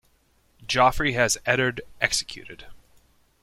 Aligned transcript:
Joffrey 0.65 1.13
has 1.13 1.37
Eddard 1.45 1.79
executed. 2.01 2.65